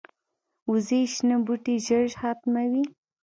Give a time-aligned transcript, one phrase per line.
[0.71, 2.83] وزې شنه بوټي ژر ختموي